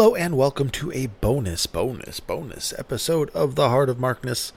Hello 0.00 0.14
and 0.14 0.34
welcome 0.34 0.70
to 0.70 0.90
a 0.92 1.08
bonus, 1.08 1.66
bonus, 1.66 2.20
bonus 2.20 2.72
episode 2.78 3.28
of 3.34 3.54
the 3.54 3.68
Heart 3.68 3.90
of 3.90 4.00
Markness 4.00 4.50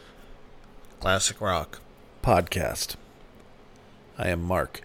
Classic 1.01 1.41
Rock 1.41 1.81
podcast. 2.23 2.95
I 4.17 4.29
am 4.29 4.41
Mark. 4.41 4.83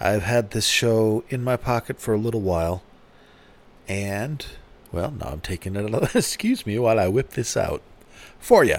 I've 0.00 0.24
had 0.24 0.50
this 0.50 0.66
show 0.66 1.22
in 1.28 1.44
my 1.44 1.56
pocket 1.56 2.00
for 2.00 2.12
a 2.12 2.18
little 2.18 2.40
while, 2.40 2.82
and, 3.86 4.44
well, 4.90 5.12
now 5.12 5.28
I'm 5.28 5.40
taking 5.42 5.76
it, 5.76 5.94
excuse 6.16 6.66
me, 6.66 6.76
while 6.80 6.98
I 6.98 7.06
whip 7.06 7.34
this 7.34 7.56
out 7.56 7.80
for 8.40 8.64
you. 8.64 8.78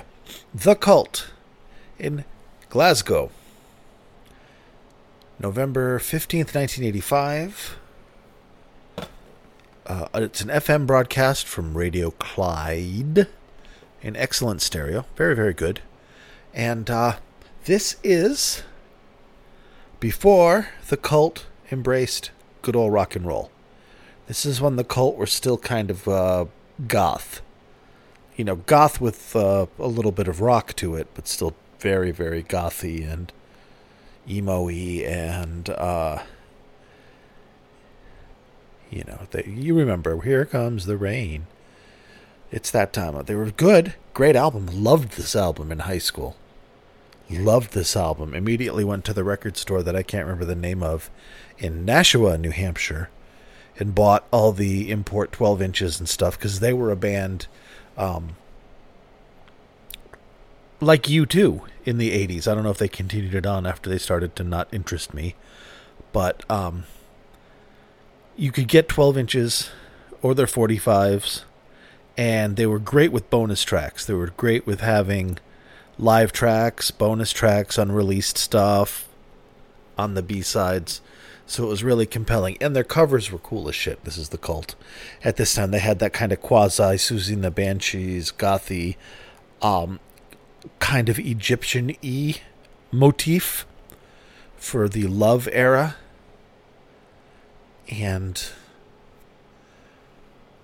The 0.53 0.75
Cult 0.75 1.31
in 1.97 2.25
Glasgow. 2.69 3.31
November 5.39 5.97
15th, 5.97 6.53
1985. 6.53 7.78
Uh, 9.89 10.07
it's 10.13 10.41
an 10.41 10.49
FM 10.49 10.85
broadcast 10.85 11.47
from 11.47 11.75
Radio 11.75 12.11
Clyde 12.11 13.25
in 14.03 14.15
excellent 14.15 14.61
stereo. 14.61 15.03
Very, 15.15 15.35
very 15.35 15.51
good. 15.51 15.81
And 16.53 16.91
uh, 16.91 17.13
this 17.65 17.95
is 18.03 18.61
before 19.99 20.69
the 20.89 20.95
cult 20.95 21.47
embraced 21.71 22.29
good 22.61 22.75
old 22.75 22.93
rock 22.93 23.15
and 23.15 23.25
roll. 23.25 23.49
This 24.27 24.45
is 24.45 24.61
when 24.61 24.75
the 24.75 24.83
cult 24.83 25.17
were 25.17 25.25
still 25.25 25.57
kind 25.57 25.89
of 25.89 26.07
uh, 26.07 26.45
goth. 26.87 27.41
You 28.35 28.45
know, 28.45 28.57
goth 28.57 29.01
with 29.01 29.35
uh, 29.35 29.65
a 29.79 29.87
little 29.87 30.11
bit 30.11 30.27
of 30.27 30.39
rock 30.39 30.75
to 30.75 30.93
it, 30.97 31.07
but 31.15 31.27
still 31.27 31.55
very, 31.79 32.11
very 32.11 32.43
gothy 32.43 33.11
and 33.11 33.33
emo-y 34.29 35.03
and 35.03 35.67
uh, 35.71 36.21
you 38.89 39.03
know, 39.05 39.27
they, 39.31 39.45
you 39.45 39.77
remember, 39.77 40.19
Here 40.21 40.45
Comes 40.45 40.85
the 40.85 40.97
Rain. 40.97 41.47
It's 42.51 42.71
that 42.71 42.93
time. 42.93 43.21
They 43.25 43.35
were 43.35 43.51
good. 43.51 43.93
Great 44.13 44.35
album. 44.35 44.67
Loved 44.71 45.11
this 45.11 45.35
album 45.35 45.71
in 45.71 45.79
high 45.79 45.99
school. 45.99 46.35
Loved 47.29 47.73
this 47.73 47.95
album. 47.95 48.33
Immediately 48.33 48.83
went 48.83 49.05
to 49.05 49.13
the 49.13 49.23
record 49.23 49.55
store 49.55 49.83
that 49.83 49.95
I 49.95 50.01
can't 50.01 50.25
remember 50.25 50.45
the 50.45 50.55
name 50.55 50.81
of 50.81 51.11
in 51.59 51.85
Nashua, 51.85 52.37
New 52.39 52.49
Hampshire, 52.49 53.09
and 53.77 53.93
bought 53.93 54.25
all 54.31 54.51
the 54.51 54.89
import 54.89 55.31
12 55.31 55.61
inches 55.61 55.99
and 55.99 56.09
stuff 56.09 56.37
because 56.37 56.59
they 56.59 56.73
were 56.73 56.91
a 56.91 56.95
band 56.95 57.45
um, 57.97 58.29
like 60.81 61.03
U2 61.03 61.61
in 61.85 61.99
the 61.99 62.27
80s. 62.27 62.47
I 62.47 62.55
don't 62.55 62.63
know 62.63 62.71
if 62.71 62.79
they 62.79 62.87
continued 62.87 63.35
it 63.35 63.45
on 63.45 63.67
after 63.67 63.89
they 63.89 63.99
started 63.99 64.35
to 64.37 64.43
not 64.43 64.67
interest 64.71 65.13
me, 65.13 65.35
but 66.11 66.49
um, 66.49 66.85
you 68.39 68.53
could 68.53 68.69
get 68.69 68.87
12 68.87 69.17
inches 69.17 69.69
or 70.21 70.33
their 70.33 70.45
45s, 70.45 71.43
and 72.17 72.55
they 72.55 72.65
were 72.65 72.79
great 72.79 73.11
with 73.11 73.29
bonus 73.29 73.63
tracks. 73.63 74.05
They 74.05 74.13
were 74.13 74.27
great 74.27 74.65
with 74.65 74.79
having 74.79 75.39
live 75.97 76.31
tracks, 76.31 76.89
bonus 76.89 77.33
tracks, 77.33 77.77
unreleased 77.77 78.37
stuff 78.37 79.09
on 79.97 80.13
the 80.13 80.23
B 80.23 80.41
sides. 80.41 81.01
So 81.45 81.65
it 81.65 81.67
was 81.67 81.83
really 81.83 82.05
compelling. 82.05 82.57
And 82.61 82.73
their 82.73 82.85
covers 82.85 83.29
were 83.29 83.39
cool 83.39 83.67
as 83.67 83.75
shit. 83.75 84.05
This 84.05 84.17
is 84.17 84.29
the 84.29 84.37
cult. 84.37 84.75
At 85.23 85.35
this 85.35 85.53
time, 85.53 85.71
they 85.71 85.79
had 85.79 85.99
that 85.99 86.13
kind 86.13 86.31
of 86.31 86.41
quasi 86.41 86.83
and 87.33 87.43
the 87.43 87.51
Banshees, 87.51 88.31
gothy, 88.31 88.95
um, 89.61 89.99
kind 90.79 91.09
of 91.09 91.19
Egyptian 91.19 91.95
E 92.01 92.35
motif 92.91 93.65
for 94.55 94.87
the 94.87 95.07
love 95.07 95.49
era 95.51 95.95
and 97.89 98.51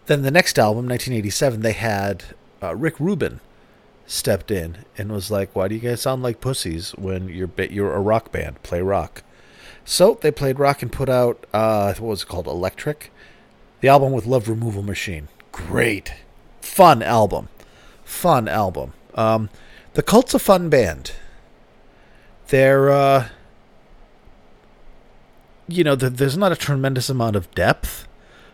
then 0.05 0.21
the 0.21 0.31
next 0.31 0.59
album, 0.59 0.87
1987, 0.87 1.61
they 1.61 1.71
had 1.73 2.23
uh, 2.61 2.75
Rick 2.75 2.99
Rubin 2.99 3.39
stepped 4.05 4.51
in 4.51 4.85
and 4.97 5.11
was 5.11 5.31
like, 5.31 5.55
"Why 5.55 5.67
do 5.67 5.75
you 5.75 5.81
guys 5.81 6.01
sound 6.01 6.21
like 6.21 6.41
pussies 6.41 6.91
when 6.91 7.27
you're 7.27 7.49
you're 7.69 7.93
a 7.93 7.99
rock 7.99 8.31
band? 8.31 8.61
Play 8.63 8.81
rock." 8.81 9.23
So 9.83 10.17
they 10.21 10.31
played 10.31 10.59
rock 10.59 10.81
and 10.81 10.91
put 10.91 11.09
out 11.09 11.45
uh, 11.53 11.93
what 11.95 12.09
was 12.09 12.23
it 12.23 12.27
called, 12.27 12.47
Electric, 12.47 13.11
the 13.81 13.87
album 13.87 14.11
with 14.11 14.25
Love 14.25 14.47
Removal 14.47 14.83
Machine. 14.83 15.27
Great, 15.51 16.13
fun 16.61 17.01
album, 17.01 17.49
fun 18.03 18.47
album. 18.47 18.93
Um, 19.15 19.49
the 19.93 20.03
Cult's 20.03 20.33
a 20.33 20.39
fun 20.39 20.69
band. 20.69 21.13
They're 22.47 22.91
uh, 22.91 23.29
you 25.67 25.83
know, 25.83 25.95
the, 25.95 26.09
there's 26.09 26.37
not 26.37 26.51
a 26.51 26.55
tremendous 26.55 27.09
amount 27.09 27.35
of 27.35 27.53
depth, 27.55 28.07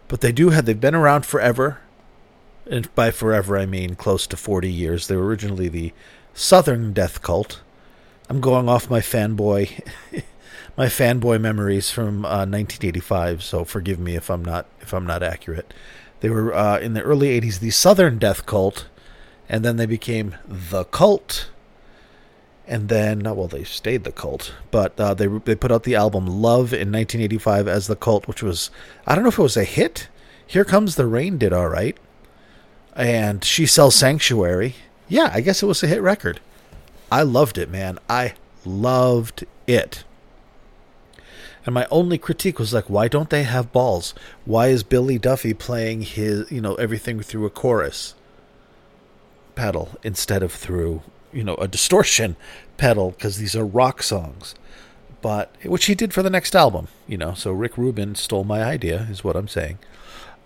but 0.08 0.22
they 0.22 0.32
do 0.32 0.50
have. 0.50 0.66
They've 0.66 0.80
been 0.80 0.96
around 0.96 1.26
forever, 1.26 1.80
and 2.70 2.94
by 2.96 3.12
forever 3.12 3.58
I 3.58 3.66
mean 3.66 3.96
close 3.96 4.28
to 4.28 4.38
40 4.38 4.72
years. 4.72 5.08
They 5.08 5.16
were 5.16 5.26
originally 5.26 5.70
the 5.70 5.94
Southern 6.34 6.94
Death 6.94 7.22
Cult. 7.22 7.62
I'm 8.30 8.40
going 8.40 8.70
off 8.70 8.90
my 8.90 9.02
fanboy, 9.02 9.84
my 10.78 10.86
fanboy 10.86 11.42
memories 11.42 11.92
from 11.92 12.26
uh, 12.26 12.48
1985. 12.48 13.44
So 13.44 13.66
forgive 13.66 14.00
me 14.00 14.16
if 14.16 14.30
I'm 14.30 14.44
not 14.44 14.66
if 14.80 14.94
I'm 14.94 15.06
not 15.06 15.24
accurate. 15.24 15.74
They 16.22 16.30
were 16.30 16.54
uh, 16.54 16.80
in 16.80 16.94
the 16.94 17.02
early 17.02 17.40
80s 17.40 17.60
the 17.60 17.72
Southern 17.72 18.20
Death 18.20 18.46
Cult, 18.46 18.88
and 19.50 19.66
then 19.66 19.78
they 19.78 19.86
became 19.86 20.36
the 20.48 20.86
Cult 20.86 21.50
and 22.68 22.90
then 22.90 23.24
well 23.24 23.48
they 23.48 23.64
stayed 23.64 24.04
the 24.04 24.12
cult 24.12 24.54
but 24.70 25.00
uh, 25.00 25.14
they 25.14 25.28
they 25.28 25.56
put 25.56 25.72
out 25.72 25.84
the 25.84 25.96
album 25.96 26.26
love 26.26 26.74
in 26.74 26.92
1985 26.92 27.68
as 27.68 27.88
the 27.88 27.96
cult 27.96 28.28
which 28.28 28.44
was 28.44 28.70
i 29.08 29.16
don't 29.16 29.24
know 29.24 29.30
if 29.30 29.40
it 29.40 29.42
was 29.42 29.58
a 29.58 29.64
hit. 29.64 30.08
Here 30.46 30.66
comes 30.66 30.96
the 30.96 31.06
rain 31.06 31.38
did 31.38 31.54
all 31.54 31.70
right. 31.70 31.98
And 32.94 33.42
she 33.42 33.66
sells 33.66 33.96
sanctuary. 33.96 34.76
Yeah 35.08 35.30
i 35.34 35.42
guess 35.42 35.64
it 35.64 35.68
was 35.68 35.84
a 35.84 35.88
hit 35.88 36.02
record. 36.02 36.40
I 37.12 37.24
loved 37.24 37.58
it 37.58 37.70
man. 37.70 38.00
I 38.10 38.36
loved 38.66 39.46
it. 39.68 40.04
And 41.66 41.76
my 41.76 41.88
only 41.92 42.18
critique 42.18 42.60
was 42.60 42.74
like 42.74 42.90
why 42.90 43.08
don't 43.08 43.30
they 43.30 43.44
have 43.44 43.72
balls? 43.72 44.14
Why 44.46 44.68
is 44.68 44.84
billy 44.84 45.18
duffy 45.18 45.54
playing 45.54 46.04
his 46.04 46.52
you 46.52 46.62
know 46.62 46.76
everything 46.76 47.22
through 47.22 47.46
a 47.46 47.50
chorus 47.50 48.16
pedal 49.56 49.90
instead 50.04 50.44
of 50.44 50.52
through 50.52 51.02
you 51.34 51.44
know 51.44 51.56
a 51.56 51.68
distortion 51.68 52.36
pedal 52.78 53.12
because 53.12 53.38
these 53.38 53.56
are 53.56 53.66
rock 53.66 54.04
songs. 54.04 54.56
But 55.22 55.56
which 55.64 55.86
he 55.86 55.94
did 55.94 56.14
for 56.16 56.24
the 56.24 56.32
next 56.32 56.56
album 56.56 56.88
you 57.08 57.16
know 57.16 57.36
so 57.36 57.52
rick 57.52 57.78
rubin 57.78 58.16
stole 58.16 58.44
my 58.44 58.64
idea 58.64 59.08
is 59.12 59.24
what 59.24 59.36
i'm 59.36 59.48
saying. 59.48 59.78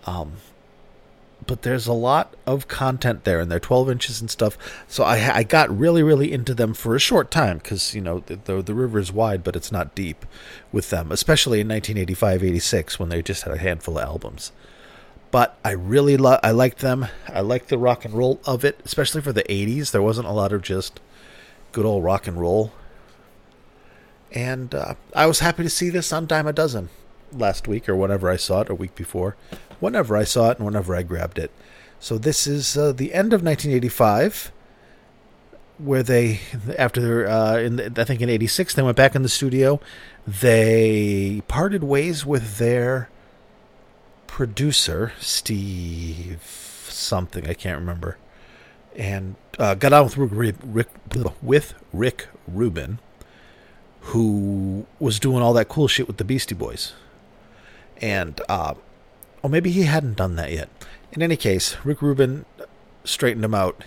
Um, 0.06 0.34
but 1.46 1.62
there's 1.62 1.86
a 1.86 1.92
lot 1.92 2.34
of 2.46 2.68
content 2.68 3.24
there 3.24 3.40
and 3.40 3.50
they're 3.50 3.60
12 3.60 3.90
inches 3.90 4.20
and 4.20 4.30
stuff. 4.30 4.58
So 4.86 5.04
i 5.04 5.36
i 5.36 5.42
got 5.42 5.76
really 5.76 6.02
really 6.02 6.32
into 6.32 6.54
them 6.54 6.74
for 6.74 6.94
a 6.94 7.00
short 7.00 7.30
time 7.30 7.58
because 7.58 7.94
you 7.94 8.00
know 8.00 8.20
the, 8.20 8.36
the, 8.36 8.62
the 8.62 8.74
river 8.74 8.98
is 8.98 9.12
wide 9.12 9.42
but 9.42 9.56
it's 9.56 9.72
not 9.72 9.94
deep 9.94 10.26
with 10.72 10.90
them 10.90 11.10
especially 11.10 11.60
in 11.60 11.68
1985 11.68 12.44
86 12.44 12.98
when 12.98 13.08
they 13.08 13.22
just 13.22 13.44
had 13.44 13.54
a 13.54 13.58
handful 13.58 13.98
of 13.98 14.04
albums 14.04 14.52
but 15.36 15.58
I 15.62 15.72
really 15.72 16.16
lo- 16.16 16.40
I 16.42 16.52
liked 16.52 16.78
them. 16.78 17.08
I 17.28 17.42
liked 17.42 17.68
the 17.68 17.76
rock 17.76 18.06
and 18.06 18.14
roll 18.14 18.40
of 18.46 18.64
it, 18.64 18.80
especially 18.86 19.20
for 19.20 19.34
the 19.34 19.42
80s. 19.42 19.90
There 19.90 20.00
wasn't 20.00 20.28
a 20.28 20.32
lot 20.32 20.50
of 20.50 20.62
just 20.62 20.98
good 21.72 21.84
old 21.84 22.02
rock 22.02 22.26
and 22.26 22.40
roll. 22.40 22.72
And 24.32 24.74
uh, 24.74 24.94
I 25.14 25.26
was 25.26 25.40
happy 25.40 25.62
to 25.62 25.68
see 25.68 25.90
this 25.90 26.10
on 26.10 26.26
Dime 26.26 26.46
a 26.46 26.54
Dozen 26.54 26.88
last 27.30 27.68
week 27.68 27.86
or 27.86 27.94
whenever 27.94 28.30
I 28.30 28.36
saw 28.36 28.62
it, 28.62 28.70
or 28.70 28.74
week 28.76 28.94
before. 28.94 29.36
Whenever 29.78 30.16
I 30.16 30.24
saw 30.24 30.52
it 30.52 30.56
and 30.56 30.64
whenever 30.64 30.96
I 30.96 31.02
grabbed 31.02 31.38
it. 31.38 31.50
So 32.00 32.16
this 32.16 32.46
is 32.46 32.74
uh, 32.74 32.92
the 32.92 33.12
end 33.12 33.34
of 33.34 33.42
1985, 33.42 34.52
where 35.76 36.02
they, 36.02 36.40
after 36.78 37.28
uh, 37.28 37.58
in 37.58 37.78
I 37.98 38.04
think 38.04 38.22
in 38.22 38.30
'86, 38.30 38.72
they 38.72 38.82
went 38.82 38.96
back 38.96 39.14
in 39.14 39.22
the 39.22 39.28
studio. 39.28 39.80
They 40.26 41.42
parted 41.46 41.84
ways 41.84 42.24
with 42.24 42.56
their 42.56 43.10
producer, 44.36 45.14
Steve 45.18 46.42
something, 46.90 47.48
I 47.48 47.54
can't 47.54 47.78
remember, 47.78 48.18
and 48.94 49.34
uh, 49.58 49.74
got 49.74 49.94
on 49.94 50.04
with 50.04 50.18
Rick, 50.18 50.56
Rick, 50.62 50.88
with 51.40 51.72
Rick 51.90 52.28
Rubin, 52.46 52.98
who 54.12 54.84
was 54.98 55.18
doing 55.18 55.40
all 55.40 55.54
that 55.54 55.70
cool 55.70 55.88
shit 55.88 56.06
with 56.06 56.18
the 56.18 56.24
Beastie 56.24 56.54
Boys. 56.54 56.92
And, 57.96 58.38
uh, 58.46 58.74
or 59.42 59.48
maybe 59.48 59.70
he 59.70 59.84
hadn't 59.84 60.18
done 60.18 60.36
that 60.36 60.52
yet. 60.52 60.68
In 61.12 61.22
any 61.22 61.38
case, 61.38 61.78
Rick 61.82 62.02
Rubin 62.02 62.44
straightened 63.04 63.42
him 63.42 63.54
out, 63.54 63.84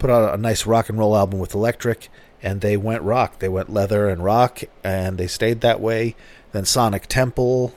put 0.00 0.10
out 0.10 0.34
a 0.34 0.36
nice 0.36 0.66
rock 0.66 0.88
and 0.88 0.98
roll 0.98 1.16
album 1.16 1.38
with 1.38 1.54
Electric, 1.54 2.08
and 2.42 2.62
they 2.62 2.76
went 2.76 3.02
rock. 3.02 3.38
They 3.38 3.48
went 3.48 3.72
leather 3.72 4.08
and 4.08 4.24
rock, 4.24 4.62
and 4.82 5.18
they 5.18 5.28
stayed 5.28 5.60
that 5.60 5.80
way. 5.80 6.16
Then 6.50 6.64
Sonic 6.64 7.06
Temple 7.06 7.72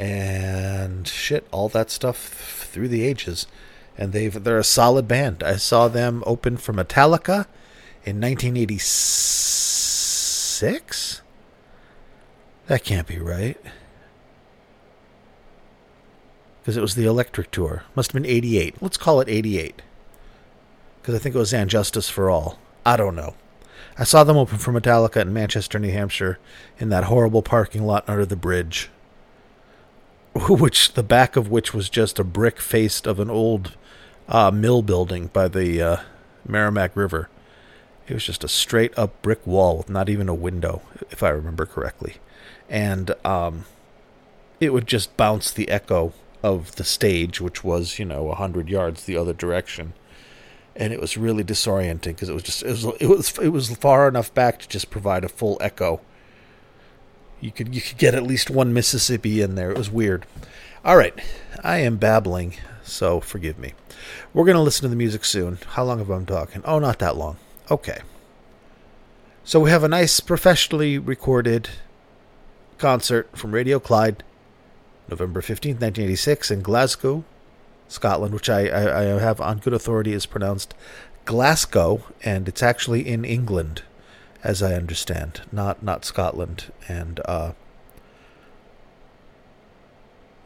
and 0.00 1.06
shit, 1.06 1.46
all 1.50 1.68
that 1.68 1.90
stuff 1.90 2.68
through 2.72 2.88
the 2.88 3.02
ages. 3.02 3.46
And 3.98 4.12
they've 4.12 4.42
they're 4.42 4.58
a 4.58 4.64
solid 4.64 5.06
band. 5.06 5.42
I 5.42 5.56
saw 5.56 5.88
them 5.88 6.24
open 6.26 6.56
for 6.56 6.72
Metallica 6.72 7.46
in 8.04 8.18
1986. 8.20 11.20
That 12.66 12.84
can't 12.84 13.06
be 13.06 13.18
right. 13.18 13.58
because 16.70 16.76
it 16.76 16.82
was 16.82 16.94
the 16.94 17.06
Electric 17.06 17.50
Tour. 17.50 17.82
Must 17.96 18.12
have 18.12 18.22
been 18.22 18.30
88. 18.30 18.80
Let's 18.80 18.96
call 18.96 19.20
it 19.20 19.28
88. 19.28 19.82
Because 21.00 21.16
I 21.16 21.18
think 21.18 21.34
it 21.34 21.38
was 21.38 21.52
And 21.52 21.68
Justice 21.68 22.08
for 22.08 22.30
All. 22.30 22.60
I 22.86 22.96
don't 22.96 23.16
know. 23.16 23.34
I 23.98 24.04
saw 24.04 24.22
them 24.22 24.36
open 24.36 24.58
for 24.58 24.72
Metallica 24.72 25.22
in 25.22 25.32
Manchester, 25.32 25.80
New 25.80 25.90
Hampshire, 25.90 26.38
in 26.78 26.90
that 26.90 27.04
horrible 27.04 27.42
parking 27.42 27.84
lot 27.84 28.08
under 28.08 28.24
the 28.24 28.36
bridge, 28.36 28.88
which 30.48 30.94
the 30.94 31.02
back 31.02 31.36
of 31.36 31.50
which 31.50 31.74
was 31.74 31.88
just 31.88 32.18
a 32.18 32.24
brick 32.24 32.60
faced 32.60 33.06
of 33.06 33.18
an 33.18 33.30
old 33.30 33.76
uh, 34.28 34.50
mill 34.50 34.82
building 34.82 35.28
by 35.32 35.48
the 35.48 35.82
uh, 35.82 35.96
Merrimack 36.46 36.94
River. 36.94 37.28
It 38.06 38.14
was 38.14 38.24
just 38.24 38.44
a 38.44 38.48
straight 38.48 38.96
up 38.98 39.20
brick 39.22 39.46
wall 39.46 39.78
with 39.78 39.90
not 39.90 40.08
even 40.08 40.28
a 40.28 40.34
window, 40.34 40.82
if 41.10 41.22
I 41.22 41.28
remember 41.28 41.66
correctly. 41.66 42.16
And 42.68 43.14
um, 43.24 43.64
it 44.60 44.72
would 44.72 44.86
just 44.86 45.16
bounce 45.16 45.50
the 45.50 45.68
echo 45.68 46.12
of 46.42 46.76
the 46.76 46.84
stage, 46.84 47.40
which 47.40 47.62
was, 47.64 47.98
you 47.98 48.04
know, 48.04 48.30
a 48.30 48.34
hundred 48.34 48.68
yards 48.68 49.04
the 49.04 49.16
other 49.16 49.32
direction. 49.32 49.92
And 50.76 50.92
it 50.92 51.00
was 51.00 51.16
really 51.16 51.44
disorienting 51.44 52.02
because 52.04 52.28
it 52.28 52.34
was 52.34 52.42
just 52.44 52.62
it 52.62 52.70
was 52.70 52.84
it 53.00 53.06
was 53.06 53.38
it 53.38 53.48
was 53.48 53.76
far 53.76 54.06
enough 54.08 54.32
back 54.32 54.60
to 54.60 54.68
just 54.68 54.90
provide 54.90 55.24
a 55.24 55.28
full 55.28 55.58
echo. 55.60 56.00
You 57.40 57.50
could 57.50 57.74
you 57.74 57.80
could 57.80 57.98
get 57.98 58.14
at 58.14 58.22
least 58.22 58.50
one 58.50 58.72
Mississippi 58.72 59.40
in 59.40 59.54
there. 59.54 59.70
It 59.70 59.78
was 59.78 59.90
weird. 59.90 60.26
All 60.84 60.96
right, 60.96 61.14
I 61.62 61.78
am 61.78 61.96
babbling, 61.96 62.54
so 62.82 63.20
forgive 63.20 63.58
me. 63.58 63.74
We're 64.32 64.44
gonna 64.44 64.62
listen 64.62 64.82
to 64.82 64.88
the 64.88 64.96
music 64.96 65.24
soon. 65.24 65.58
How 65.70 65.84
long 65.84 65.98
have 65.98 66.10
I 66.10 66.16
been 66.16 66.26
talking? 66.26 66.62
Oh, 66.64 66.78
not 66.78 66.98
that 66.98 67.16
long. 67.16 67.36
Okay. 67.70 68.00
So 69.44 69.58
we 69.60 69.70
have 69.70 69.82
a 69.82 69.88
nice 69.88 70.20
professionally 70.20 70.98
recorded 70.98 71.70
concert 72.78 73.36
from 73.36 73.52
Radio 73.52 73.78
Clyde 73.78 74.22
November 75.10 75.40
15th, 75.40 75.80
1986, 75.80 76.50
in 76.50 76.62
Glasgow, 76.62 77.24
Scotland, 77.88 78.32
which 78.32 78.48
I, 78.48 78.68
I, 78.68 79.00
I 79.00 79.20
have 79.20 79.40
on 79.40 79.58
good 79.58 79.74
authority 79.74 80.12
is 80.12 80.24
pronounced 80.24 80.74
Glasgow, 81.24 82.04
and 82.22 82.48
it's 82.48 82.62
actually 82.62 83.06
in 83.06 83.24
England, 83.24 83.82
as 84.42 84.62
I 84.62 84.74
understand, 84.74 85.42
not 85.52 85.82
not 85.82 86.04
Scotland. 86.04 86.72
And 86.88 87.20
uh, 87.24 87.52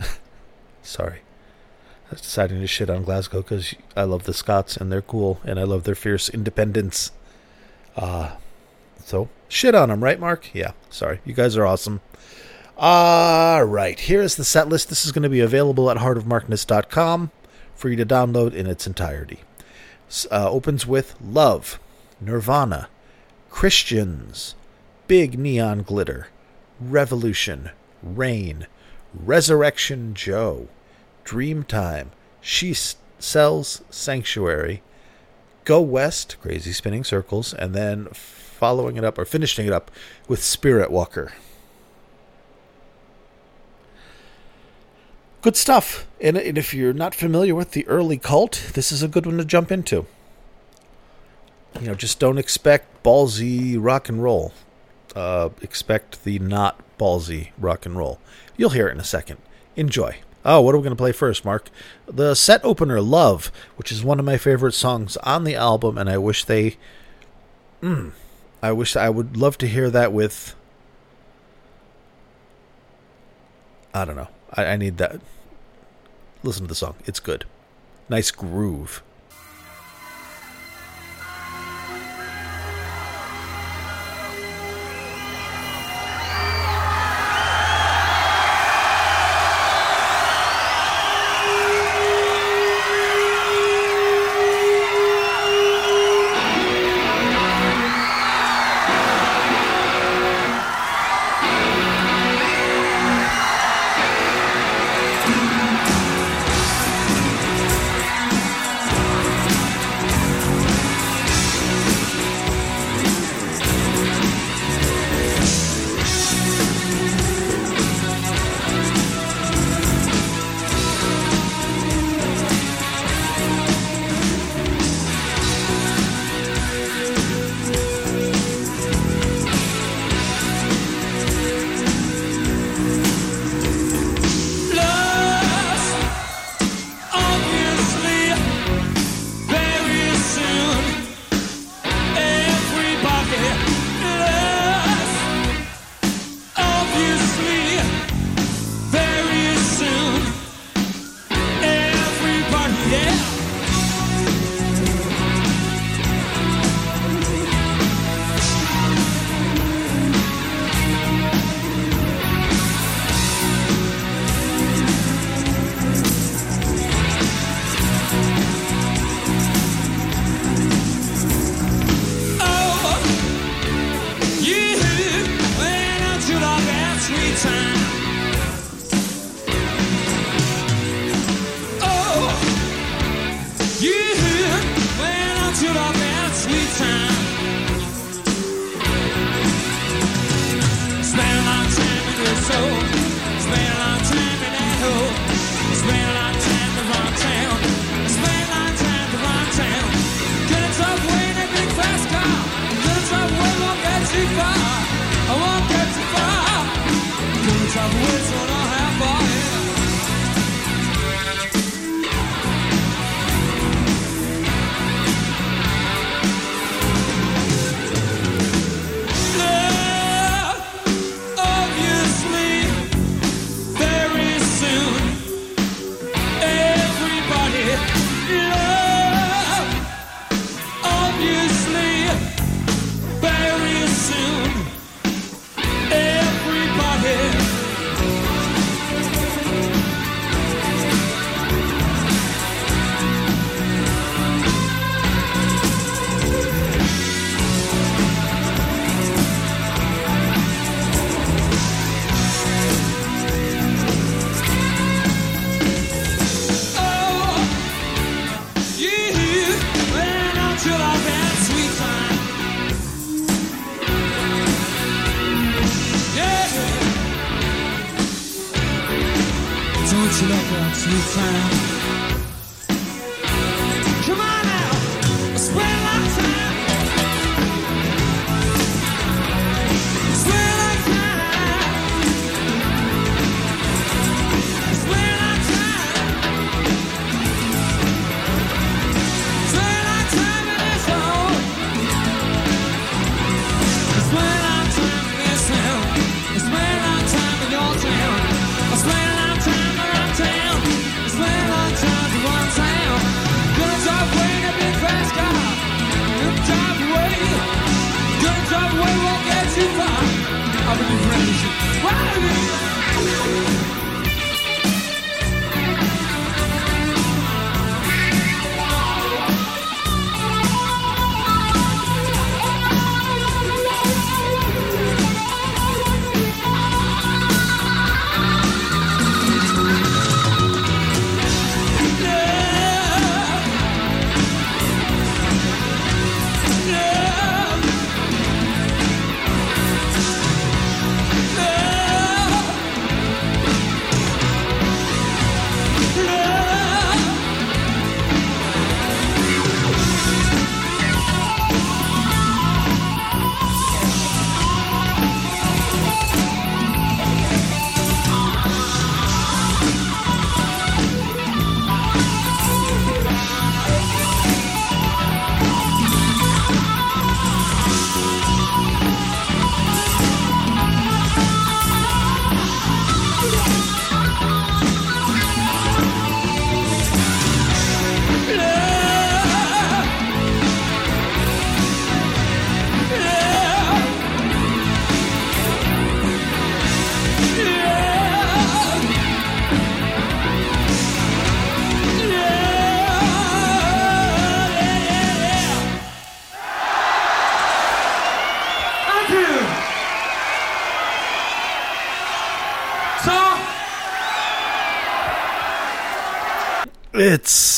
sorry, 0.83 1.21
I 2.09 2.11
was 2.11 2.21
deciding 2.21 2.61
to 2.61 2.67
shit 2.67 2.91
on 2.91 3.05
Glasgow 3.05 3.43
because 3.43 3.75
I 3.97 4.05
love 4.05 4.25
the 4.25 4.35
Scots 4.35 4.77
and 4.77 4.91
they're 4.91 5.03
cool, 5.03 5.41
and 5.45 5.59
I 5.59 5.65
love 5.65 5.85
their 5.85 5.95
fierce 5.95 6.29
independence. 6.29 7.13
Uh, 7.97 8.37
so 9.05 9.29
shit 9.49 9.75
on 9.75 9.89
them, 9.91 10.03
right, 10.03 10.19
Mark? 10.19 10.53
Yeah. 10.55 10.73
Sorry, 10.91 11.21
you 11.25 11.35
guys 11.35 11.57
are 11.57 11.67
awesome. 11.67 12.01
All 12.77 13.65
right, 13.65 14.01
here 14.01 14.21
is 14.21 14.35
the 14.35 14.45
set 14.45 14.69
list. 14.69 14.89
This 14.89 15.05
is 15.05 15.13
going 15.13 15.23
to 15.23 15.29
be 15.29 15.39
available 15.39 15.91
at 15.93 15.99
heartofmarkness.com 15.99 17.31
for 17.77 17.89
you 17.89 17.97
to 17.97 18.07
download 18.07 18.53
in 18.53 18.67
its 18.67 18.87
entirety. 18.87 19.41
Uh, 20.31 20.51
opens 20.51 20.85
with 20.87 21.15
Love, 21.21 21.79
Nirvana, 22.21 22.89
Christians, 23.55 24.57
Big 25.07 25.39
Neon 25.39 25.83
Glitter, 25.83 26.27
Revolution, 26.81 27.71
Rain, 28.03 28.67
Resurrection 29.15 30.13
Joe, 30.13 30.67
Dreamtime, 31.25 32.09
She 32.41 32.75
Sells 32.75 33.83
Sanctuary, 33.91 34.83
Go 35.65 35.81
West, 35.81 36.37
Crazy 36.43 36.73
Spinning 36.73 37.05
Circles, 37.05 37.55
and 37.55 37.77
then 37.77 38.09
following 38.09 38.97
it 38.97 39.05
up 39.05 39.19
or 39.19 39.25
finishing 39.25 39.69
it 39.69 39.73
up 39.73 39.89
with 40.27 40.43
Spirit 40.43 40.91
Walker. 40.91 41.33
good 45.43 45.57
stuff. 45.57 46.09
And, 46.21 46.37
and 46.37 46.59
if 46.59 46.75
you're 46.75 46.93
not 46.93 47.15
familiar 47.15 47.55
with 47.55 47.71
the 47.71 47.87
early 47.87 48.19
cult, 48.19 48.71
this 48.73 48.91
is 48.91 49.03
a 49.03 49.09
good 49.09 49.27
one 49.27 49.39
to 49.39 49.45
jump 49.45 49.71
into. 49.71 50.07
You 51.81 51.89
know, 51.89 51.95
just 51.95 52.19
don't 52.19 52.39
expect 52.39 53.03
ballsy 53.03 53.77
rock 53.79 54.09
and 54.09 54.23
roll. 54.23 54.53
Uh, 55.15 55.51
expect 55.61 56.25
the 56.25 56.39
not 56.39 56.81
ballsy 56.99 57.51
rock 57.59 57.87
and 57.87 57.97
roll. 57.97 58.21
You'll 58.57 58.71
hear 58.71 58.89
it 58.89 58.93
in 58.93 59.01
a 59.01 59.05
second. 59.05 59.39
Enjoy. 59.77 60.19
Oh, 60.45 60.61
what 60.61 60.75
are 60.75 60.79
we 60.79 60.85
going 60.85 60.97
to 60.97 61.01
play 61.01 61.13
first, 61.13 61.45
Mark? 61.45 61.71
The 62.07 62.35
set 62.35 62.65
opener, 62.65 63.01
Love, 63.01 63.51
which 63.77 63.91
is 63.91 64.05
one 64.05 64.19
of 64.19 64.27
my 64.27 64.37
favorite 64.37 64.75
songs 64.75 65.17
on 65.19 65.45
the 65.45 65.55
album, 65.55 65.97
and 65.97 66.09
I 66.09 66.19
wish 66.19 66.45
they. 66.45 66.77
Mm, 67.83 68.13
I 68.63 68.73
wish 68.73 68.95
I 68.95 69.09
would 69.09 69.37
love 69.37 69.57
to 69.59 69.67
hear 69.67 69.91
that 69.91 70.13
with. 70.13 70.55
I 73.95 74.05
don't 74.05 74.17
know. 74.17 74.29
I, 74.53 74.65
I 74.67 74.77
need 74.77 74.99
that. 74.99 75.21
Listen 76.43 76.63
to 76.65 76.69
the 76.69 76.75
song. 76.75 76.97
It's 77.07 77.21
good. 77.21 77.47
Nice 78.09 78.31
groove. 78.31 79.03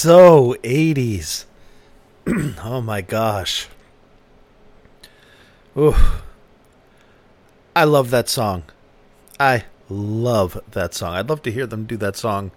So 0.06 0.54
80s. 0.62 1.46
oh 2.62 2.80
my 2.80 3.00
gosh. 3.00 3.66
Ooh. 5.76 5.96
I 7.75 7.82
love 7.82 8.10
that 8.10 8.28
song. 8.28 8.62
I 9.40 9.64
love 9.88 10.60
that 10.70 10.94
song. 10.94 11.14
I'd 11.14 11.28
love 11.28 11.42
to 11.42 11.50
hear 11.50 11.66
them 11.66 11.86
do 11.86 11.96
that 11.96 12.14
song, 12.14 12.52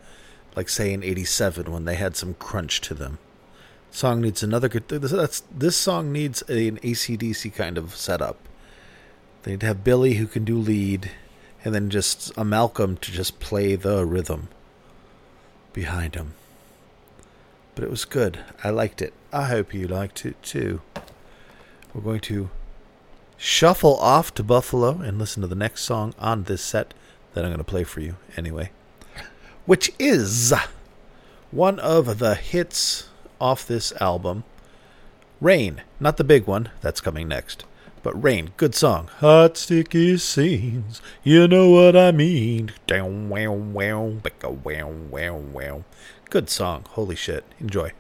like 0.56 0.70
say 0.70 0.94
in 0.94 1.04
'87 1.04 1.72
when 1.72 1.86
they 1.86 1.96
had 1.96 2.16
some 2.16 2.36
crunch 2.36 2.82
to 2.82 2.94
them. 2.94 3.18
Song 3.90 4.22
needs 4.22 4.44
another 4.44 4.70
that's 4.70 5.42
this 5.52 5.76
song 5.76 6.12
needs 6.12 6.44
an 6.44 6.78
ACDC 6.78 7.56
kind 7.56 7.80
of 7.80 7.96
setup. 7.96 8.38
They 9.42 9.52
need 9.54 9.62
to 9.62 9.66
have 9.66 9.84
Billy 9.84 10.14
who 10.14 10.28
can 10.28 10.46
do 10.46 10.56
lead, 10.56 11.10
and 11.66 11.74
then 11.74 11.90
just 11.90 12.32
a 12.38 12.46
Malcolm 12.46 12.96
to 12.98 13.12
just 13.12 13.40
play 13.40 13.76
the 13.76 14.06
rhythm 14.06 14.50
behind 15.74 16.14
him. 16.14 16.36
But 17.80 17.86
it 17.86 17.92
was 17.92 18.04
good. 18.04 18.40
I 18.62 18.72
liked 18.72 19.02
it. 19.02 19.14
I 19.32 19.46
hope 19.46 19.74
you 19.74 19.88
liked 19.88 20.26
it 20.26 20.36
too. 20.44 20.82
We're 21.94 22.02
going 22.02 22.20
to 22.20 22.50
shuffle 23.38 23.96
off 24.02 24.34
to 24.34 24.44
Buffalo 24.44 25.00
and 25.00 25.18
listen 25.18 25.40
to 25.44 25.48
the 25.48 25.56
next 25.56 25.84
song 25.86 26.14
on 26.20 26.44
this 26.44 26.62
set 26.62 26.94
that 27.34 27.46
I'm 27.46 27.52
going 27.52 27.60
to 27.60 27.64
play 27.64 27.86
for 27.86 28.02
you 28.02 28.18
anyway, 28.36 28.72
which 29.66 29.94
is 29.98 30.54
one 31.52 31.80
of 31.80 32.20
the 32.20 32.36
hits 32.36 33.08
off 33.40 33.66
this 33.66 33.94
album. 34.02 34.44
Rain, 35.40 35.82
not 36.02 36.18
the 36.18 36.26
big 36.26 36.48
one, 36.48 36.72
that's 36.82 37.00
coming 37.00 37.30
next. 37.30 37.64
But 38.04 38.22
Rain, 38.22 38.52
good 38.58 38.76
song. 38.76 39.08
Hot 39.20 39.56
sticky 39.56 40.18
scenes, 40.18 41.02
you 41.24 41.48
know 41.48 41.70
what 41.70 41.96
I 41.96 42.12
mean. 42.12 42.74
Down, 42.88 43.30
wow, 43.30 43.54
wow, 43.54 44.16
wow, 44.44 44.90
wow, 45.10 45.36
wow. 45.38 45.84
Good 46.30 46.50
song. 46.52 46.86
Holy 46.92 47.16
shit. 47.16 47.44
Enjoy. 47.60 47.92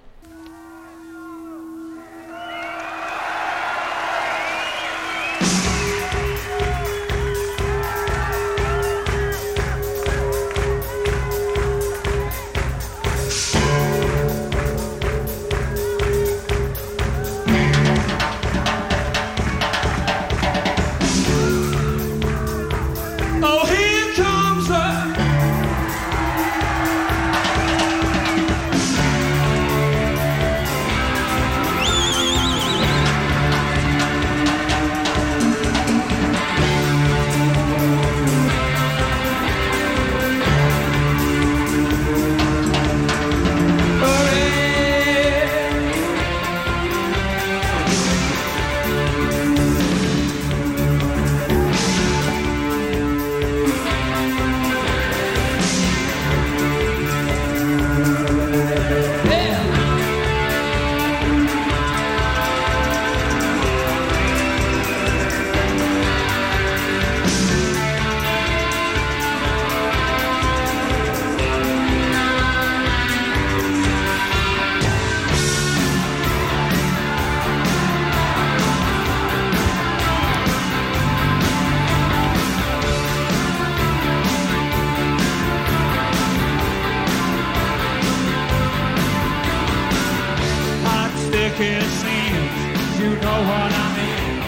Sticky 91.60 91.82
scenes. 91.82 93.00
You 93.00 93.10
know 93.16 93.40
what 93.50 93.72
I 93.72 93.88
mean? 93.98 94.40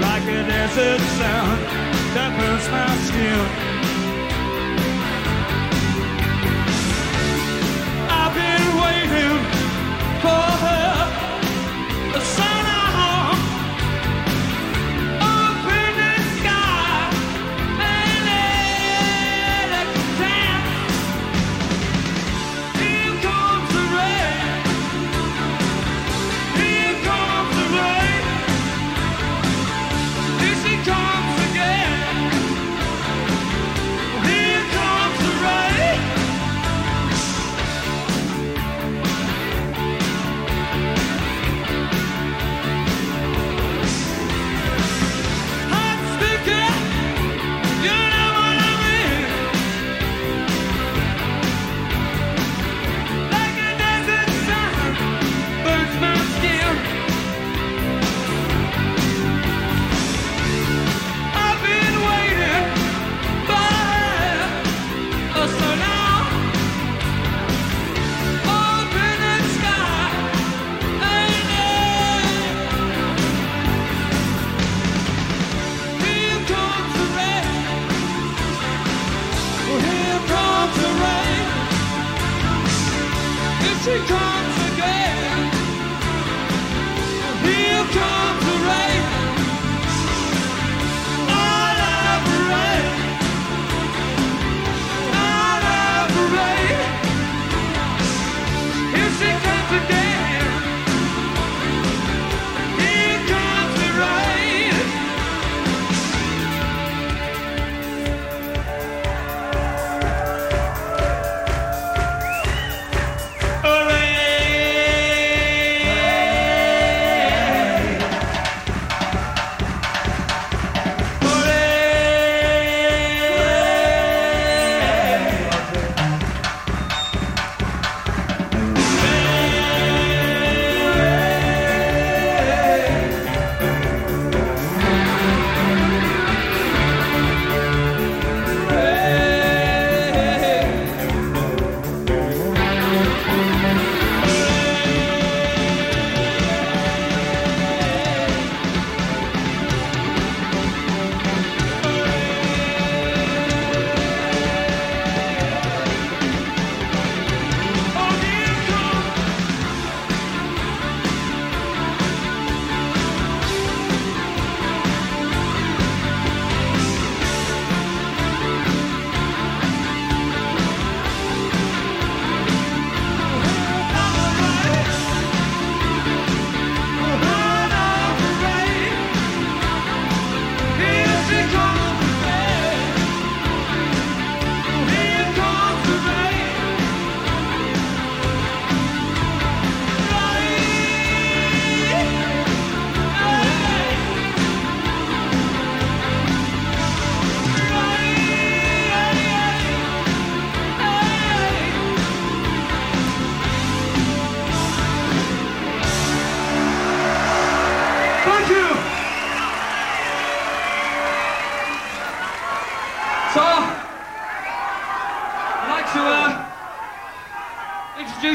Like 0.00 0.22
a 0.22 0.42
desert 0.50 1.00
sun 1.18 1.58
that 2.14 2.30
burns 2.38 2.68
my 2.70 2.90
skin. 3.06 3.73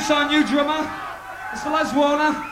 Introduce 0.10 0.12
our 0.12 0.30
new 0.30 0.46
drummer, 0.48 0.90
Mr. 1.52 1.72
Les 1.72 1.94
Warner. 1.94 2.46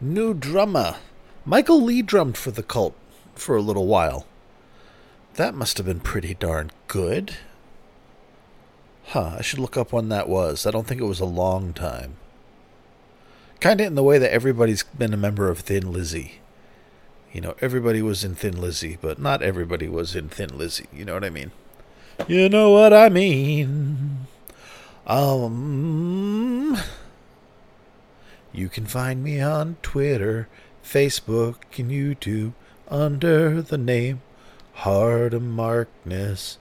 New 0.00 0.34
drummer. 0.34 0.96
Michael 1.44 1.82
Lee 1.82 2.02
drummed 2.02 2.36
for 2.36 2.50
the 2.50 2.62
cult 2.62 2.94
for 3.34 3.56
a 3.56 3.62
little 3.62 3.86
while. 3.86 4.26
That 5.34 5.54
must 5.54 5.76
have 5.78 5.86
been 5.86 6.00
pretty 6.00 6.34
darn 6.34 6.70
good. 6.88 7.36
Huh, 9.06 9.36
I 9.38 9.42
should 9.42 9.58
look 9.60 9.76
up 9.76 9.92
when 9.92 10.08
that 10.08 10.28
was. 10.28 10.66
I 10.66 10.70
don't 10.70 10.86
think 10.86 11.00
it 11.00 11.04
was 11.04 11.20
a 11.20 11.24
long 11.24 11.72
time. 11.72 12.16
Kind 13.60 13.80
of 13.80 13.86
in 13.86 13.94
the 13.94 14.02
way 14.02 14.18
that 14.18 14.32
everybody's 14.32 14.82
been 14.82 15.14
a 15.14 15.16
member 15.16 15.48
of 15.48 15.60
Thin 15.60 15.92
Lizzy. 15.92 16.40
You 17.32 17.40
know, 17.40 17.54
everybody 17.60 18.02
was 18.02 18.24
in 18.24 18.34
Thin 18.34 18.60
Lizzy, 18.60 18.98
but 19.00 19.18
not 19.18 19.42
everybody 19.42 19.88
was 19.88 20.14
in 20.14 20.28
Thin 20.28 20.56
Lizzy. 20.56 20.86
You 20.92 21.04
know 21.04 21.14
what 21.14 21.24
I 21.24 21.30
mean? 21.30 21.52
You 22.26 22.48
know 22.48 22.70
what 22.70 22.92
I 22.92 23.08
mean. 23.08 24.26
Um. 25.06 26.76
You 28.52 28.68
can 28.68 28.86
find 28.86 29.22
me 29.22 29.40
on 29.40 29.76
Twitter, 29.82 30.48
Facebook, 30.82 31.56
and 31.78 31.90
YouTube 31.90 32.54
under 32.88 33.62
the 33.62 33.78
name 33.78 34.20
Heart 34.72 35.34
of 35.34 35.42
Markness. 35.42 36.58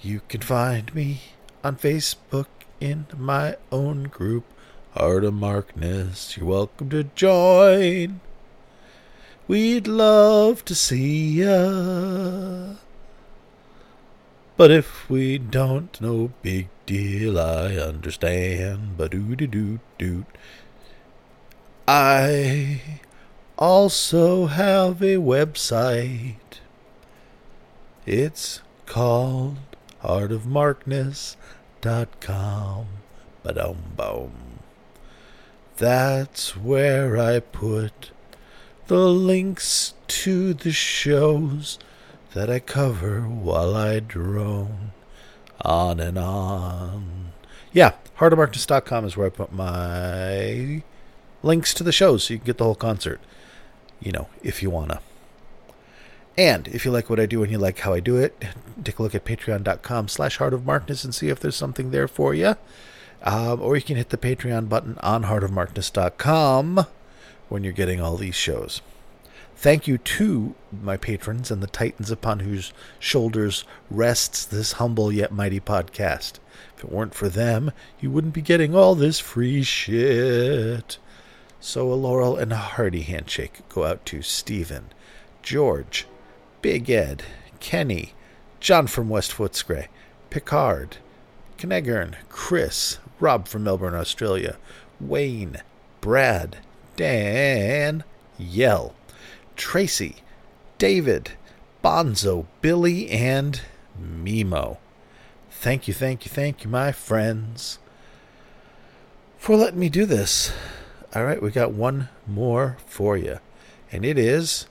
You 0.00 0.22
can 0.28 0.40
find 0.40 0.92
me 0.94 1.20
on 1.62 1.76
Facebook 1.76 2.46
in 2.80 3.06
my 3.16 3.56
own 3.70 4.04
group, 4.04 4.44
Heart 4.96 5.24
of 5.24 5.34
Markness. 5.34 6.36
You're 6.36 6.46
welcome 6.46 6.88
to 6.90 7.04
join. 7.14 8.20
We'd 9.46 9.86
love 9.86 10.64
to 10.64 10.74
see 10.74 11.42
ya. 11.42 12.74
But 14.56 14.70
if 14.70 15.08
we 15.08 15.38
don't, 15.38 15.98
no 16.00 16.32
big 16.42 16.68
deal, 16.86 17.38
I 17.38 17.76
understand. 17.76 18.96
But 18.96 19.12
doo 19.12 19.36
doo 19.36 19.46
doo 19.46 19.78
doo. 19.98 20.24
I 21.88 22.82
also 23.58 24.46
have 24.46 25.02
a 25.02 25.16
website. 25.16 26.36
It's 28.06 28.62
called 28.86 29.58
heartofmarkness.com. 30.02 32.86
Ba-dum 33.42 33.76
boom. 33.96 34.60
That's 35.76 36.56
where 36.56 37.16
I 37.16 37.40
put 37.40 38.10
the 38.86 39.08
links 39.08 39.94
to 40.08 40.54
the 40.54 40.72
shows 40.72 41.78
that 42.34 42.50
I 42.50 42.60
cover 42.60 43.22
while 43.22 43.74
I 43.76 44.00
drone 44.00 44.92
on 45.62 46.00
and 46.00 46.18
on. 46.18 47.32
Yeah, 47.72 47.94
heartofmarkness.com 48.18 49.04
is 49.04 49.16
where 49.16 49.26
I 49.26 49.30
put 49.30 49.52
my 49.52 50.82
links 51.42 51.74
to 51.74 51.84
the 51.84 51.92
shows 51.92 52.24
so 52.24 52.34
you 52.34 52.38
can 52.38 52.46
get 52.46 52.58
the 52.58 52.64
whole 52.64 52.74
concert. 52.74 53.20
You 54.00 54.12
know, 54.12 54.28
if 54.42 54.62
you 54.62 54.70
wanna. 54.70 55.00
And 56.38 56.68
if 56.68 56.84
you 56.84 56.90
like 56.90 57.10
what 57.10 57.20
I 57.20 57.26
do 57.26 57.42
and 57.42 57.52
you 57.52 57.58
like 57.58 57.80
how 57.80 57.92
I 57.92 58.00
do 58.00 58.16
it, 58.16 58.44
take 58.82 58.98
a 58.98 59.02
look 59.02 59.14
at 59.14 59.24
patreon.com 59.24 60.08
slash 60.08 60.38
heart 60.38 60.54
of 60.54 60.64
markness 60.64 61.04
and 61.04 61.14
see 61.14 61.28
if 61.28 61.40
there's 61.40 61.56
something 61.56 61.90
there 61.90 62.08
for 62.08 62.34
you. 62.34 62.56
Um, 63.22 63.60
or 63.60 63.76
you 63.76 63.82
can 63.82 63.96
hit 63.96 64.08
the 64.08 64.16
Patreon 64.16 64.68
button 64.68 64.96
on 65.02 65.24
heartofmarkness.com 65.24 66.86
when 67.50 67.64
you're 67.64 67.72
getting 67.74 68.00
all 68.00 68.16
these 68.16 68.34
shows. 68.34 68.80
Thank 69.60 69.86
you 69.86 69.98
to 69.98 70.54
my 70.72 70.96
patrons 70.96 71.50
and 71.50 71.62
the 71.62 71.66
titans 71.66 72.10
upon 72.10 72.40
whose 72.40 72.72
shoulders 72.98 73.66
rests 73.90 74.46
this 74.46 74.72
humble 74.72 75.12
yet 75.12 75.32
mighty 75.32 75.60
podcast. 75.60 76.38
If 76.78 76.84
it 76.84 76.90
weren't 76.90 77.12
for 77.14 77.28
them, 77.28 77.70
you 78.00 78.10
wouldn't 78.10 78.32
be 78.32 78.40
getting 78.40 78.74
all 78.74 78.94
this 78.94 79.18
free 79.18 79.62
shit. 79.62 80.96
So 81.60 81.92
a 81.92 81.94
laurel 81.94 82.38
and 82.38 82.54
a 82.54 82.56
hearty 82.56 83.02
handshake 83.02 83.60
go 83.68 83.84
out 83.84 84.06
to 84.06 84.22
Stephen, 84.22 84.86
George, 85.42 86.06
Big 86.62 86.88
Ed, 86.88 87.24
Kenny, 87.60 88.14
John 88.60 88.86
from 88.86 89.10
West 89.10 89.30
Footscray, 89.30 89.88
Picard, 90.30 90.96
Knegern, 91.58 92.14
Chris, 92.30 92.96
Rob 93.18 93.46
from 93.46 93.64
Melbourne, 93.64 93.94
Australia, 93.94 94.56
Wayne, 94.98 95.58
Brad, 96.00 96.56
Dan, 96.96 98.04
Yell, 98.38 98.94
Tracy, 99.60 100.16
David, 100.78 101.32
Bonzo, 101.84 102.46
Billy, 102.62 103.10
and 103.10 103.60
Mimo. 104.02 104.78
Thank 105.50 105.86
you, 105.86 105.92
thank 105.92 106.24
you, 106.24 106.30
thank 106.30 106.64
you, 106.64 106.70
my 106.70 106.92
friends, 106.92 107.78
for 109.36 109.56
letting 109.56 109.78
me 109.78 109.90
do 109.90 110.06
this. 110.06 110.50
All 111.14 111.24
right, 111.24 111.42
we 111.42 111.50
got 111.50 111.72
one 111.72 112.08
more 112.26 112.78
for 112.86 113.18
you, 113.18 113.38
and 113.92 114.02
it 114.02 114.18
is 114.18 114.66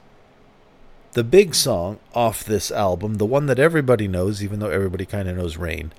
the 1.11 1.23
big 1.23 1.53
song 1.53 1.99
off 2.15 2.43
this 2.43 2.71
album, 2.71 3.15
the 3.15 3.27
one 3.27 3.45
that 3.45 3.59
everybody 3.59 4.07
knows, 4.07 4.43
even 4.43 4.59
though 4.59 4.71
everybody 4.71 5.05
kind 5.05 5.29
of 5.29 5.37
knows 5.37 5.55
Rain. 5.55 5.93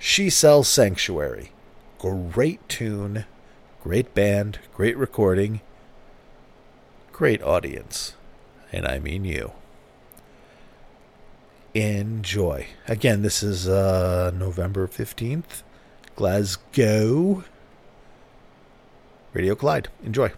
She 0.00 0.28
Sells 0.28 0.66
Sanctuary. 0.66 1.52
Great 2.00 2.68
tune, 2.68 3.24
great 3.84 4.14
band, 4.14 4.58
great 4.74 4.96
recording, 4.96 5.60
great 7.12 7.40
audience 7.40 8.14
and 8.72 8.86
I 8.86 8.98
mean 8.98 9.24
you. 9.24 9.52
Enjoy. 11.74 12.66
Again, 12.88 13.22
this 13.22 13.42
is 13.42 13.68
uh, 13.68 14.30
November 14.34 14.86
15th, 14.86 15.62
Glasgow. 16.16 17.44
Radio 19.32 19.54
Clyde. 19.54 19.88
Enjoy. 20.04 20.32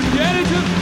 get 0.00 0.36
Intelligent 0.36 0.79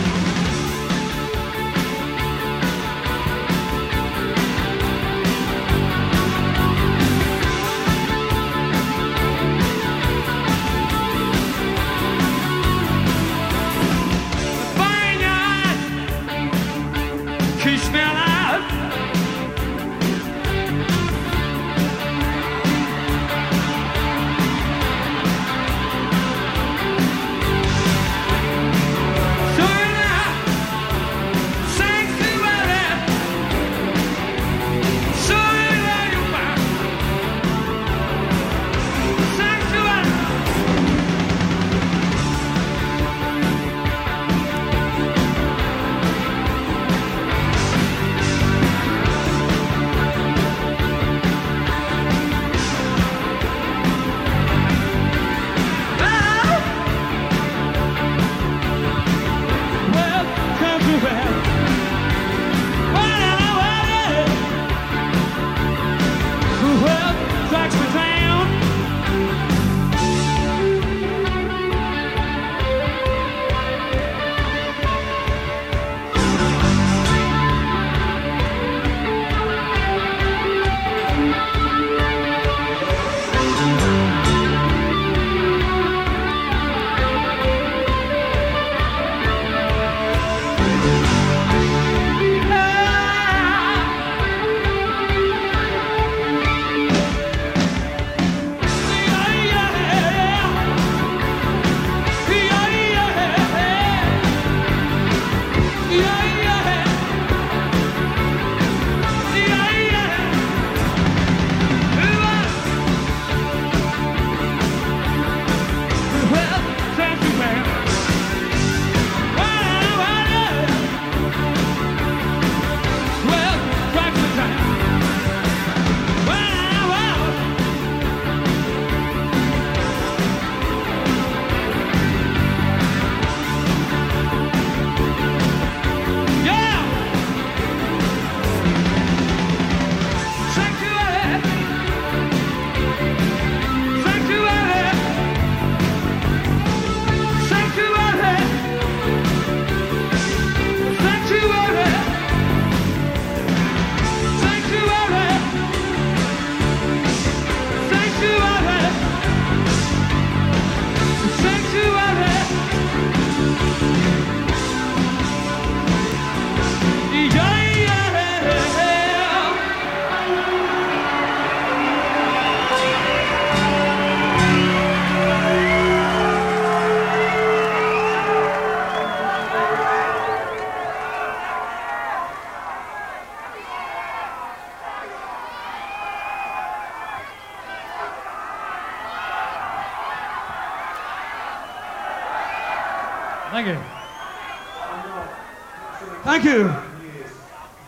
Thank 196.40 196.54
you. 196.54 196.72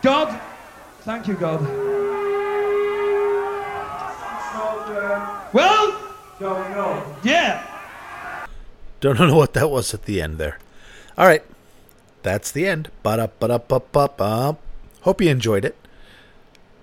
God. 0.01 0.41
Thank 1.03 1.25
you, 1.25 1.35
God. 1.35 1.61
Well, 5.53 5.97
yeah. 7.23 7.65
Don't 8.99 9.19
know 9.19 9.37
what 9.37 9.53
that 9.53 9.69
was 9.69 9.93
at 9.93 10.03
the 10.03 10.21
end 10.21 10.37
there. 10.37 10.59
All 11.17 11.27
right. 11.27 11.45
That's 12.23 12.51
the 12.51 12.67
end. 12.67 12.91
Ba-da-ba-da-ba-ba-ba. 13.03 14.57
Hope 15.03 15.21
you 15.21 15.29
enjoyed 15.29 15.63
it. 15.63 15.77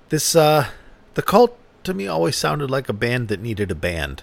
This, 0.09 0.35
uh, 0.35 0.69
the 1.13 1.23
cult 1.23 1.55
to 1.85 1.93
me 1.93 2.07
always 2.07 2.37
sounded 2.37 2.71
like 2.71 2.89
a 2.89 2.95
band 2.95 3.29
that 3.29 3.43
needed 3.43 3.71
a 3.71 3.75
band. 3.75 4.23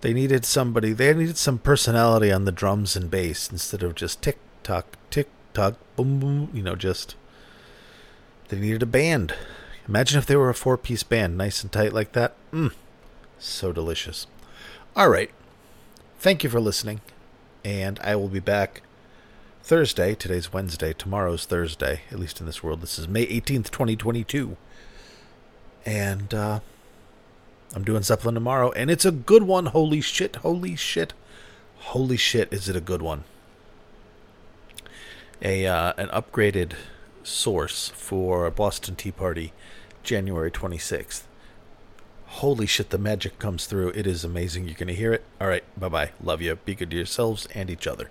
They 0.00 0.12
needed 0.12 0.44
somebody, 0.44 0.92
they 0.92 1.14
needed 1.14 1.38
some 1.38 1.58
personality 1.58 2.32
on 2.32 2.44
the 2.44 2.50
drums 2.50 2.96
and 2.96 3.08
bass 3.08 3.52
instead 3.52 3.84
of 3.84 3.94
just 3.94 4.20
tick 4.20 4.38
tock, 4.68 4.98
tick 5.08 5.28
tock, 5.54 5.76
boom, 5.96 6.20
boom, 6.20 6.50
you 6.52 6.62
know, 6.62 6.76
just. 6.76 7.14
They 8.48 8.58
needed 8.58 8.82
a 8.82 8.86
band. 8.86 9.34
Imagine 9.88 10.18
if 10.18 10.26
they 10.26 10.36
were 10.36 10.50
a 10.50 10.54
four 10.54 10.76
piece 10.76 11.02
band, 11.02 11.38
nice 11.38 11.62
and 11.62 11.72
tight 11.72 11.94
like 11.94 12.12
that. 12.12 12.34
Mmm. 12.52 12.74
So 13.38 13.72
delicious. 13.72 14.26
All 14.94 15.08
right. 15.08 15.30
Thank 16.18 16.44
you 16.44 16.50
for 16.50 16.60
listening. 16.60 17.00
And 17.64 17.98
I 18.00 18.14
will 18.16 18.28
be 18.28 18.40
back 18.40 18.82
Thursday. 19.62 20.14
Today's 20.14 20.52
Wednesday. 20.52 20.92
Tomorrow's 20.92 21.46
Thursday, 21.46 22.02
at 22.10 22.18
least 22.18 22.38
in 22.38 22.46
this 22.46 22.62
world. 22.62 22.82
This 22.82 22.98
is 22.98 23.08
May 23.08 23.26
18th, 23.26 23.70
2022. 23.70 24.58
And 25.86 26.34
uh, 26.34 26.60
I'm 27.74 27.84
doing 27.84 28.02
Zeppelin 28.02 28.34
tomorrow. 28.34 28.70
And 28.72 28.90
it's 28.90 29.06
a 29.06 29.12
good 29.12 29.44
one. 29.44 29.66
Holy 29.66 30.02
shit. 30.02 30.36
Holy 30.36 30.76
shit. 30.76 31.14
Holy 31.78 32.18
shit. 32.18 32.52
Is 32.52 32.68
it 32.68 32.76
a 32.76 32.82
good 32.82 33.00
one? 33.00 33.24
A 35.42 35.66
uh, 35.66 35.92
An 35.96 36.08
upgraded 36.08 36.72
source 37.22 37.90
for 37.90 38.50
Boston 38.50 38.96
Tea 38.96 39.12
Party, 39.12 39.52
January 40.02 40.50
26th. 40.50 41.22
Holy 42.26 42.66
shit, 42.66 42.90
the 42.90 42.98
magic 42.98 43.38
comes 43.38 43.66
through. 43.66 43.90
It 43.90 44.06
is 44.06 44.24
amazing. 44.24 44.64
You're 44.64 44.74
going 44.74 44.88
to 44.88 44.94
hear 44.94 45.12
it. 45.12 45.24
All 45.40 45.48
right. 45.48 45.64
Bye 45.78 45.88
bye. 45.88 46.10
Love 46.22 46.42
you. 46.42 46.56
Be 46.56 46.74
good 46.74 46.90
to 46.90 46.96
yourselves 46.96 47.46
and 47.54 47.70
each 47.70 47.86
other. 47.86 48.10